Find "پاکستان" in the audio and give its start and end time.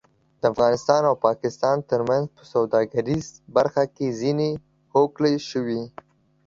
1.27-1.77